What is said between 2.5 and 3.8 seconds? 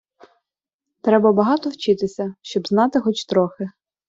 знати хоч трохи